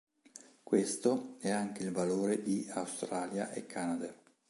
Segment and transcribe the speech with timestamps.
[0.63, 4.11] Questo è anche il valore di Australia e Canada.